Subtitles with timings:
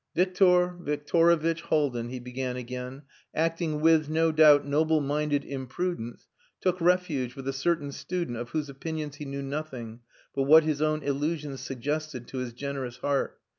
[0.15, 3.03] "Victor Victorovitch Haldin," he began again,
[3.35, 6.27] "acting with, no doubt, noble minded imprudence,
[6.59, 9.99] took refuge with a certain student of whose opinions he knew nothing
[10.33, 13.39] but what his own illusions suggested to his generous heart.